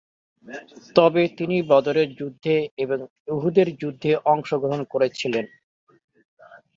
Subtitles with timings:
[0.95, 2.93] তবে তিনি বদরের যুদ্ধে ও
[3.33, 5.45] উহুদের যুদ্ধে অংশগ্রহণ করেছিলেন।